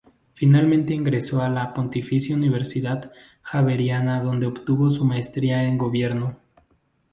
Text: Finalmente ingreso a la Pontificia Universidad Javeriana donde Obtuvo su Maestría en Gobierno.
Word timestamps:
Finalmente 0.33 0.95
ingreso 0.95 1.43
a 1.43 1.47
la 1.49 1.71
Pontificia 1.73 2.33
Universidad 2.35 3.11
Javeriana 3.43 4.19
donde 4.23 4.47
Obtuvo 4.47 4.89
su 4.89 5.05
Maestría 5.05 5.63
en 5.65 5.77
Gobierno. 5.77 6.39